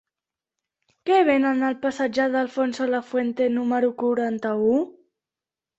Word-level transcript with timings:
Què 1.09 1.19
venen 1.27 1.61
al 1.69 1.77
passatge 1.85 2.25
d'Alfonso 2.37 2.91
Lafuente 2.95 3.53
número 3.61 3.95
quaranta-u? 4.05 4.75